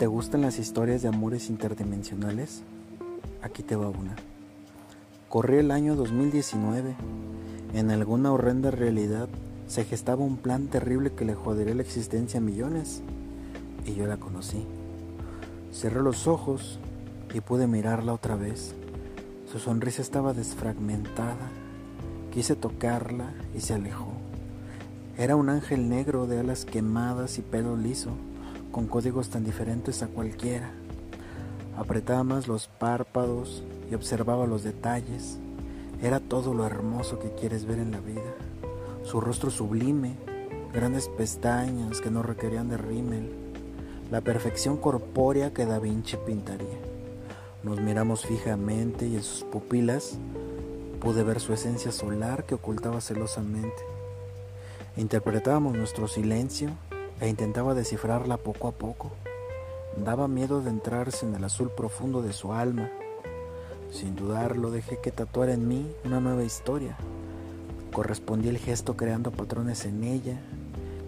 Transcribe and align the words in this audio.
¿Te 0.00 0.06
gustan 0.06 0.40
las 0.40 0.58
historias 0.58 1.02
de 1.02 1.08
amores 1.08 1.50
interdimensionales? 1.50 2.62
Aquí 3.42 3.62
te 3.62 3.76
va 3.76 3.90
una. 3.90 4.16
Corría 5.28 5.60
el 5.60 5.70
año 5.70 5.94
2019. 5.94 6.96
En 7.74 7.90
alguna 7.90 8.32
horrenda 8.32 8.70
realidad 8.70 9.28
se 9.66 9.84
gestaba 9.84 10.24
un 10.24 10.38
plan 10.38 10.68
terrible 10.68 11.12
que 11.12 11.26
le 11.26 11.34
jodería 11.34 11.74
la 11.74 11.82
existencia 11.82 12.38
a 12.38 12.42
millones. 12.42 13.02
Y 13.84 13.92
yo 13.92 14.06
la 14.06 14.16
conocí. 14.16 14.64
Cerré 15.70 16.00
los 16.00 16.26
ojos 16.26 16.78
y 17.34 17.42
pude 17.42 17.66
mirarla 17.66 18.14
otra 18.14 18.36
vez. 18.36 18.74
Su 19.52 19.58
sonrisa 19.58 20.00
estaba 20.00 20.32
desfragmentada. 20.32 21.50
Quise 22.32 22.56
tocarla 22.56 23.34
y 23.54 23.60
se 23.60 23.74
alejó. 23.74 24.14
Era 25.18 25.36
un 25.36 25.50
ángel 25.50 25.90
negro 25.90 26.26
de 26.26 26.38
alas 26.38 26.64
quemadas 26.64 27.36
y 27.36 27.42
pelo 27.42 27.76
liso 27.76 28.16
con 28.70 28.86
códigos 28.86 29.30
tan 29.30 29.44
diferentes 29.44 30.02
a 30.02 30.08
cualquiera. 30.08 30.70
Apretaba 31.76 32.24
más 32.24 32.48
los 32.48 32.68
párpados 32.68 33.62
y 33.90 33.94
observaba 33.94 34.46
los 34.46 34.62
detalles. 34.62 35.38
Era 36.02 36.20
todo 36.20 36.54
lo 36.54 36.66
hermoso 36.66 37.18
que 37.18 37.32
quieres 37.32 37.64
ver 37.64 37.78
en 37.78 37.90
la 37.90 38.00
vida. 38.00 38.34
Su 39.02 39.20
rostro 39.20 39.50
sublime, 39.50 40.14
grandes 40.72 41.08
pestañas 41.08 42.00
que 42.00 42.10
no 42.10 42.22
requerían 42.22 42.68
de 42.68 42.76
rímel, 42.76 43.30
la 44.10 44.20
perfección 44.20 44.76
corpórea 44.76 45.52
que 45.52 45.66
Da 45.66 45.78
Vinci 45.78 46.16
pintaría. 46.26 46.78
Nos 47.62 47.80
miramos 47.80 48.24
fijamente 48.24 49.06
y 49.06 49.16
en 49.16 49.22
sus 49.22 49.44
pupilas 49.44 50.18
pude 51.00 51.22
ver 51.22 51.40
su 51.40 51.52
esencia 51.52 51.92
solar 51.92 52.44
que 52.44 52.54
ocultaba 52.54 53.00
celosamente. 53.00 53.82
Interpretábamos 54.96 55.76
nuestro 55.76 56.08
silencio 56.08 56.70
e 57.20 57.28
intentaba 57.28 57.74
descifrarla 57.74 58.38
poco 58.38 58.68
a 58.68 58.72
poco. 58.72 59.10
Daba 59.96 60.28
miedo 60.28 60.62
de 60.62 60.70
entrarse 60.70 61.26
en 61.26 61.34
el 61.34 61.44
azul 61.44 61.70
profundo 61.70 62.22
de 62.22 62.32
su 62.32 62.52
alma. 62.52 62.90
Sin 63.90 64.16
dudarlo 64.16 64.70
dejé 64.70 64.98
que 64.98 65.10
tatuara 65.10 65.52
en 65.52 65.68
mí 65.68 65.86
una 66.04 66.20
nueva 66.20 66.44
historia. 66.44 66.96
Correspondí 67.92 68.48
el 68.48 68.58
gesto 68.58 68.96
creando 68.96 69.32
patrones 69.32 69.84
en 69.84 70.04
ella. 70.04 70.40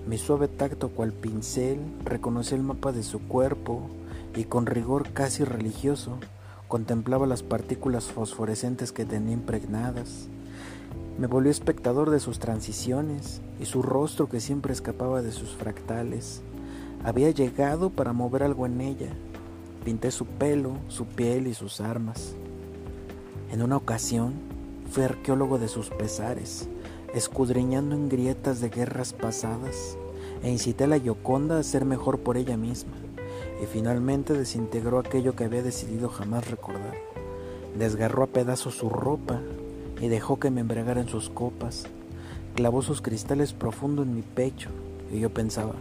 Mi 0.06 0.18
suave 0.18 0.48
tacto 0.48 0.90
cual 0.90 1.12
pincel 1.12 1.78
reconocí 2.04 2.54
el 2.54 2.62
mapa 2.62 2.92
de 2.92 3.04
su 3.04 3.20
cuerpo 3.20 3.88
y 4.34 4.44
con 4.44 4.66
rigor 4.66 5.12
casi 5.12 5.44
religioso 5.44 6.18
contemplaba 6.66 7.26
las 7.26 7.42
partículas 7.42 8.06
fosforescentes 8.06 8.92
que 8.92 9.04
tenía 9.04 9.34
impregnadas. 9.34 10.28
Me 11.18 11.26
volvió 11.26 11.50
espectador 11.50 12.10
de 12.10 12.20
sus 12.20 12.38
transiciones 12.38 13.42
y 13.60 13.66
su 13.66 13.82
rostro 13.82 14.28
que 14.28 14.40
siempre 14.40 14.72
escapaba 14.72 15.22
de 15.22 15.32
sus 15.32 15.50
fractales. 15.50 16.42
Había 17.04 17.30
llegado 17.30 17.90
para 17.90 18.12
mover 18.12 18.42
algo 18.42 18.66
en 18.66 18.80
ella. 18.80 19.12
Pinté 19.84 20.10
su 20.10 20.26
pelo, 20.26 20.76
su 20.88 21.06
piel 21.06 21.46
y 21.46 21.54
sus 21.54 21.80
armas. 21.80 22.34
En 23.52 23.62
una 23.62 23.76
ocasión 23.76 24.34
fui 24.90 25.02
arqueólogo 25.04 25.58
de 25.58 25.68
sus 25.68 25.90
pesares, 25.90 26.68
escudriñando 27.14 27.94
en 27.94 28.08
grietas 28.08 28.60
de 28.60 28.68
guerras 28.68 29.12
pasadas, 29.12 29.96
e 30.42 30.50
incité 30.50 30.84
a 30.84 30.86
la 30.86 30.96
Yoconda 30.96 31.58
a 31.58 31.62
ser 31.62 31.84
mejor 31.84 32.20
por 32.20 32.36
ella 32.36 32.56
misma, 32.56 32.92
y 33.62 33.66
finalmente 33.66 34.32
desintegró 34.32 34.98
aquello 34.98 35.34
que 35.36 35.44
había 35.44 35.62
decidido 35.62 36.08
jamás 36.08 36.50
recordar. 36.50 36.94
Desgarró 37.78 38.24
a 38.24 38.26
pedazos 38.26 38.74
su 38.74 38.88
ropa, 38.88 39.40
y 40.02 40.08
dejó 40.08 40.40
que 40.40 40.50
me 40.50 40.60
embriagara 40.60 41.00
en 41.00 41.08
sus 41.08 41.30
copas. 41.30 41.84
Clavó 42.56 42.82
sus 42.82 43.00
cristales 43.00 43.52
profundo 43.52 44.02
en 44.02 44.14
mi 44.14 44.22
pecho 44.22 44.68
y 45.12 45.20
yo 45.20 45.32
pensaba, 45.32 45.74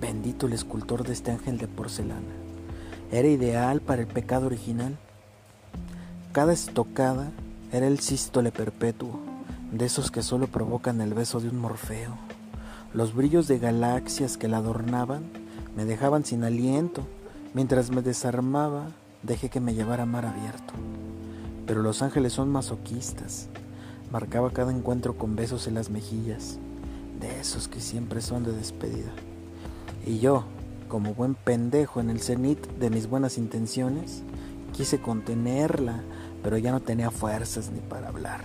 bendito 0.00 0.46
el 0.46 0.54
escultor 0.54 1.06
de 1.06 1.12
este 1.12 1.30
ángel 1.30 1.58
de 1.58 1.68
porcelana. 1.68 2.32
Era 3.12 3.28
ideal 3.28 3.82
para 3.82 4.00
el 4.00 4.08
pecado 4.08 4.46
original. 4.46 4.96
Cada 6.32 6.54
estocada 6.54 7.32
era 7.70 7.86
el 7.86 8.00
sístole 8.00 8.50
perpetuo, 8.50 9.20
de 9.72 9.84
esos 9.84 10.10
que 10.10 10.22
solo 10.22 10.46
provocan 10.46 11.02
el 11.02 11.12
beso 11.12 11.38
de 11.38 11.50
un 11.50 11.58
morfeo. 11.58 12.16
Los 12.94 13.14
brillos 13.14 13.46
de 13.46 13.58
galaxias 13.58 14.38
que 14.38 14.48
la 14.48 14.56
adornaban 14.56 15.24
me 15.76 15.84
dejaban 15.84 16.24
sin 16.24 16.44
aliento. 16.44 17.06
Mientras 17.52 17.90
me 17.90 18.00
desarmaba, 18.00 18.86
dejé 19.22 19.50
que 19.50 19.60
me 19.60 19.74
llevara 19.74 20.06
mar 20.06 20.24
abierto. 20.24 20.72
Pero 21.70 21.82
los 21.82 22.02
ángeles 22.02 22.32
son 22.32 22.48
masoquistas. 22.48 23.46
Marcaba 24.10 24.50
cada 24.50 24.72
encuentro 24.72 25.16
con 25.16 25.36
besos 25.36 25.68
en 25.68 25.74
las 25.74 25.88
mejillas, 25.88 26.58
de 27.20 27.38
esos 27.38 27.68
que 27.68 27.80
siempre 27.80 28.22
son 28.22 28.42
de 28.42 28.50
despedida. 28.50 29.12
Y 30.04 30.18
yo, 30.18 30.46
como 30.88 31.14
buen 31.14 31.36
pendejo 31.36 32.00
en 32.00 32.10
el 32.10 32.18
cenit 32.18 32.58
de 32.80 32.90
mis 32.90 33.08
buenas 33.08 33.38
intenciones, 33.38 34.24
quise 34.72 35.00
contenerla, 35.00 36.02
pero 36.42 36.58
ya 36.58 36.72
no 36.72 36.80
tenía 36.80 37.12
fuerzas 37.12 37.70
ni 37.70 37.78
para 37.78 38.08
hablar. 38.08 38.40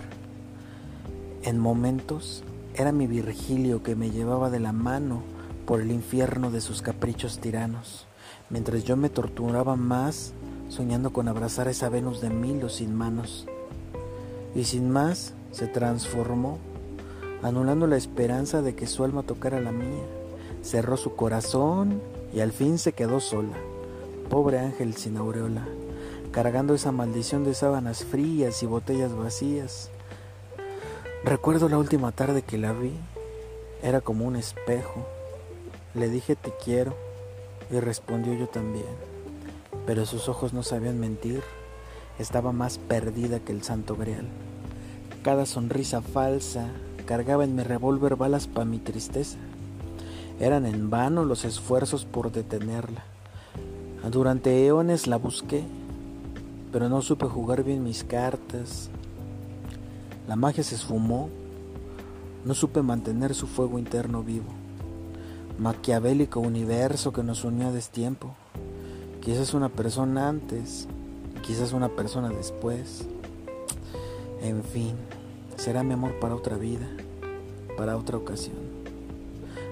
En 1.42 1.58
momentos 1.58 2.44
era 2.76 2.92
mi 2.92 3.08
Virgilio 3.08 3.82
que 3.82 3.96
me 3.96 4.12
llevaba 4.12 4.50
de 4.50 4.60
la 4.60 4.70
mano 4.70 5.24
por 5.66 5.80
el 5.80 5.90
infierno 5.90 6.52
de 6.52 6.60
sus 6.60 6.80
caprichos 6.80 7.40
tiranos, 7.40 8.06
mientras 8.50 8.84
yo 8.84 8.96
me 8.96 9.10
torturaba 9.10 9.74
más 9.74 10.32
soñando 10.68 11.12
con 11.12 11.28
abrazar 11.28 11.68
a 11.68 11.70
esa 11.70 11.88
Venus 11.88 12.20
de 12.20 12.30
Milo 12.30 12.68
sin 12.68 12.94
manos. 12.94 13.46
Y 14.54 14.64
sin 14.64 14.90
más, 14.90 15.34
se 15.52 15.66
transformó, 15.66 16.58
anulando 17.42 17.86
la 17.86 17.96
esperanza 17.96 18.62
de 18.62 18.74
que 18.74 18.86
su 18.86 19.04
alma 19.04 19.22
tocara 19.22 19.60
la 19.60 19.72
mía. 19.72 20.04
Cerró 20.62 20.96
su 20.96 21.14
corazón 21.14 22.00
y 22.34 22.40
al 22.40 22.52
fin 22.52 22.78
se 22.78 22.92
quedó 22.92 23.20
sola, 23.20 23.56
pobre 24.28 24.58
ángel 24.58 24.94
sin 24.94 25.16
aureola, 25.16 25.66
cargando 26.32 26.74
esa 26.74 26.92
maldición 26.92 27.44
de 27.44 27.54
sábanas 27.54 28.04
frías 28.04 28.62
y 28.62 28.66
botellas 28.66 29.14
vacías. 29.14 29.90
Recuerdo 31.24 31.68
la 31.68 31.78
última 31.78 32.12
tarde 32.12 32.42
que 32.42 32.58
la 32.58 32.72
vi, 32.72 32.92
era 33.82 34.00
como 34.00 34.24
un 34.24 34.36
espejo. 34.36 35.06
Le 35.94 36.08
dije 36.08 36.36
te 36.36 36.52
quiero 36.62 36.94
y 37.70 37.78
respondió 37.78 38.34
yo 38.34 38.48
también 38.48 39.15
pero 39.86 40.04
sus 40.04 40.28
ojos 40.28 40.52
no 40.52 40.62
sabían 40.62 40.98
mentir, 40.98 41.42
estaba 42.18 42.52
más 42.52 42.78
perdida 42.78 43.40
que 43.40 43.52
el 43.52 43.62
santo 43.62 43.96
grial. 43.96 44.26
Cada 45.22 45.46
sonrisa 45.46 46.02
falsa 46.02 46.68
cargaba 47.06 47.44
en 47.44 47.54
mi 47.54 47.62
revólver 47.62 48.16
balas 48.16 48.46
para 48.48 48.64
mi 48.64 48.78
tristeza. 48.78 49.38
Eran 50.40 50.66
en 50.66 50.90
vano 50.90 51.24
los 51.24 51.44
esfuerzos 51.44 52.04
por 52.04 52.32
detenerla. 52.32 53.04
Durante 54.10 54.66
eones 54.66 55.06
la 55.06 55.16
busqué, 55.16 55.64
pero 56.72 56.88
no 56.88 57.00
supe 57.02 57.26
jugar 57.26 57.64
bien 57.64 57.84
mis 57.84 58.04
cartas. 58.04 58.90
La 60.28 60.36
magia 60.36 60.62
se 60.62 60.74
esfumó, 60.74 61.30
no 62.44 62.54
supe 62.54 62.82
mantener 62.82 63.34
su 63.34 63.46
fuego 63.46 63.78
interno 63.78 64.22
vivo. 64.22 64.46
Maquiavélico 65.58 66.40
universo 66.40 67.12
que 67.12 67.22
nos 67.22 67.44
unió 67.44 67.68
a 67.68 67.72
destiempo. 67.72 68.34
Quizás 69.26 69.54
una 69.54 69.68
persona 69.68 70.28
antes, 70.28 70.86
quizás 71.44 71.72
una 71.72 71.88
persona 71.88 72.28
después. 72.28 73.08
En 74.40 74.62
fin, 74.62 74.94
será 75.56 75.82
mi 75.82 75.94
amor 75.94 76.20
para 76.20 76.36
otra 76.36 76.56
vida, 76.56 76.86
para 77.76 77.96
otra 77.96 78.18
ocasión. 78.18 78.54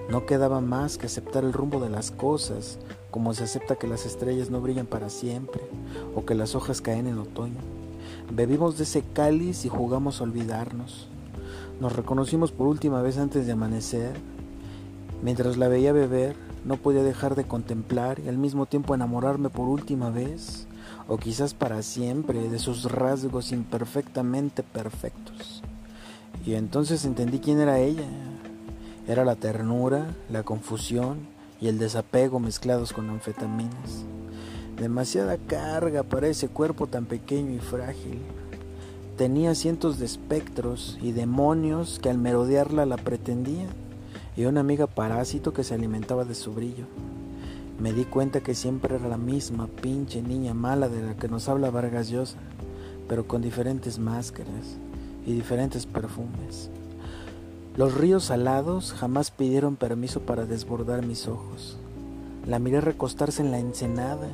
No 0.09 0.25
quedaba 0.25 0.59
más 0.59 0.97
que 0.97 1.05
aceptar 1.05 1.45
el 1.45 1.53
rumbo 1.53 1.79
de 1.79 1.89
las 1.89 2.11
cosas, 2.11 2.79
como 3.11 3.33
se 3.33 3.45
acepta 3.45 3.77
que 3.77 3.87
las 3.87 4.05
estrellas 4.05 4.49
no 4.49 4.59
brillan 4.59 4.87
para 4.87 5.09
siempre 5.09 5.61
o 6.13 6.25
que 6.25 6.35
las 6.35 6.53
hojas 6.53 6.81
caen 6.81 7.07
en 7.07 7.17
otoño. 7.17 7.61
Bebimos 8.29 8.77
de 8.77 8.83
ese 8.83 9.03
cáliz 9.13 9.63
y 9.63 9.69
jugamos 9.69 10.19
a 10.19 10.25
olvidarnos. 10.25 11.07
Nos 11.79 11.95
reconocimos 11.95 12.51
por 12.51 12.67
última 12.67 13.01
vez 13.01 13.17
antes 13.17 13.45
de 13.45 13.53
amanecer. 13.53 14.17
Mientras 15.23 15.55
la 15.55 15.69
veía 15.69 15.93
beber, 15.93 16.35
no 16.65 16.77
podía 16.77 17.03
dejar 17.03 17.35
de 17.35 17.45
contemplar 17.45 18.19
y 18.19 18.27
al 18.27 18.39
mismo 18.39 18.65
tiempo 18.65 18.95
enamorarme 18.95 19.49
por 19.49 19.69
última 19.69 20.09
vez, 20.09 20.65
o 21.07 21.17
quizás 21.17 21.53
para 21.53 21.83
siempre, 21.83 22.49
de 22.49 22.57
sus 22.57 22.91
rasgos 22.91 23.51
imperfectamente 23.51 24.63
perfectos. 24.63 25.61
Y 26.43 26.55
entonces 26.55 27.05
entendí 27.05 27.39
quién 27.39 27.59
era 27.59 27.79
ella. 27.79 28.07
Era 29.07 29.23
la 29.23 29.35
ternura, 29.35 30.15
la 30.31 30.41
confusión 30.41 31.19
y 31.61 31.67
el 31.67 31.77
desapego 31.77 32.39
mezclados 32.39 32.93
con 32.93 33.11
anfetaminas. 33.11 34.03
Demasiada 34.79 35.37
carga 35.37 36.01
para 36.01 36.27
ese 36.27 36.47
cuerpo 36.47 36.87
tan 36.87 37.05
pequeño 37.05 37.51
y 37.51 37.59
frágil. 37.59 38.19
Tenía 39.17 39.53
cientos 39.53 39.99
de 39.99 40.05
espectros 40.05 40.97
y 40.99 41.11
demonios 41.11 41.99
que 42.01 42.09
al 42.09 42.17
merodearla 42.17 42.87
la 42.87 42.97
pretendían 42.97 43.84
y 44.35 44.45
una 44.45 44.59
amiga 44.59 44.87
parásito 44.87 45.53
que 45.53 45.63
se 45.63 45.73
alimentaba 45.73 46.25
de 46.25 46.35
su 46.35 46.53
brillo. 46.53 46.85
Me 47.79 47.93
di 47.93 48.05
cuenta 48.05 48.41
que 48.41 48.55
siempre 48.55 48.95
era 48.95 49.07
la 49.07 49.17
misma 49.17 49.67
pinche 49.67 50.21
niña 50.21 50.53
mala 50.53 50.89
de 50.89 51.01
la 51.01 51.15
que 51.15 51.27
nos 51.27 51.49
habla 51.49 51.71
Vargas 51.71 52.09
Llosa, 52.09 52.37
pero 53.07 53.27
con 53.27 53.41
diferentes 53.41 53.99
máscaras 53.99 54.77
y 55.25 55.33
diferentes 55.33 55.85
perfumes. 55.85 56.69
Los 57.75 57.93
ríos 57.93 58.25
salados 58.25 58.93
jamás 58.93 59.31
pidieron 59.31 59.75
permiso 59.75 60.21
para 60.21 60.45
desbordar 60.45 61.05
mis 61.05 61.27
ojos. 61.27 61.77
La 62.47 62.59
miré 62.59 62.79
recostarse 62.79 63.41
en 63.41 63.51
la 63.51 63.59
ensenada 63.59 64.29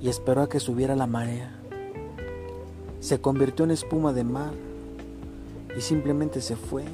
y 0.00 0.08
esperó 0.08 0.42
a 0.42 0.48
que 0.48 0.58
subiera 0.58 0.96
la 0.96 1.06
marea. 1.06 1.52
Se 2.98 3.20
convirtió 3.20 3.64
en 3.64 3.70
espuma 3.70 4.12
de 4.12 4.24
mar 4.24 4.52
y 5.76 5.80
simplemente 5.80 6.40
se 6.40 6.56
fue, 6.56 6.84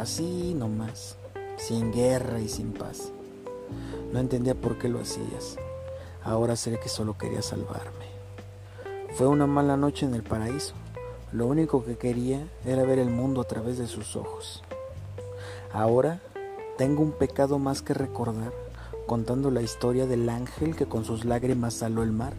así 0.00 0.54
nomás, 0.54 1.16
sin 1.56 1.92
guerra 1.92 2.40
y 2.40 2.48
sin 2.48 2.72
paz. 2.72 3.10
No 4.12 4.20
entendía 4.20 4.54
por 4.54 4.78
qué 4.78 4.88
lo 4.88 5.00
hacías. 5.00 5.56
Ahora 6.22 6.56
sé 6.56 6.78
que 6.78 6.88
solo 6.88 7.18
quería 7.18 7.42
salvarme. 7.42 8.06
Fue 9.14 9.26
una 9.26 9.46
mala 9.46 9.76
noche 9.76 10.06
en 10.06 10.14
el 10.14 10.22
paraíso. 10.22 10.74
Lo 11.32 11.46
único 11.46 11.84
que 11.84 11.96
quería 11.96 12.46
era 12.64 12.84
ver 12.84 12.98
el 12.98 13.10
mundo 13.10 13.40
a 13.40 13.44
través 13.44 13.78
de 13.78 13.86
sus 13.86 14.16
ojos. 14.16 14.62
Ahora 15.72 16.20
tengo 16.78 17.02
un 17.02 17.12
pecado 17.12 17.58
más 17.58 17.82
que 17.82 17.92
recordar, 17.92 18.52
contando 19.06 19.50
la 19.50 19.62
historia 19.62 20.06
del 20.06 20.28
ángel 20.28 20.76
que 20.76 20.86
con 20.86 21.04
sus 21.04 21.24
lágrimas 21.24 21.74
saló 21.74 22.02
el 22.02 22.12
mar. 22.12 22.32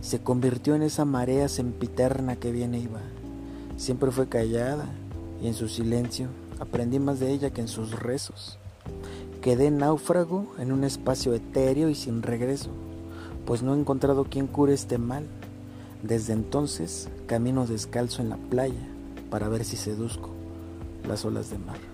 Se 0.00 0.22
convirtió 0.22 0.74
en 0.74 0.82
esa 0.82 1.04
marea 1.04 1.48
sempiterna 1.48 2.36
que 2.36 2.52
viene 2.52 2.88
va. 2.88 3.00
Siempre 3.76 4.10
fue 4.10 4.28
callada 4.28 4.86
y 5.42 5.48
en 5.48 5.54
su 5.54 5.68
silencio 5.68 6.28
aprendí 6.62 7.00
más 7.00 7.18
de 7.18 7.32
ella 7.32 7.50
que 7.50 7.60
en 7.60 7.68
sus 7.68 7.98
rezos. 7.98 8.56
Quedé 9.40 9.70
náufrago 9.70 10.54
en 10.58 10.70
un 10.70 10.84
espacio 10.84 11.34
etéreo 11.34 11.88
y 11.88 11.96
sin 11.96 12.22
regreso, 12.22 12.70
pues 13.44 13.62
no 13.62 13.74
he 13.74 13.78
encontrado 13.78 14.24
quien 14.24 14.46
cure 14.46 14.72
este 14.72 14.96
mal. 14.96 15.26
Desde 16.02 16.32
entonces 16.32 17.08
camino 17.26 17.66
descalzo 17.66 18.22
en 18.22 18.30
la 18.30 18.36
playa 18.36 18.88
para 19.30 19.48
ver 19.48 19.64
si 19.64 19.76
seduzco 19.76 20.30
las 21.08 21.24
olas 21.24 21.50
de 21.50 21.58
mar. 21.58 21.91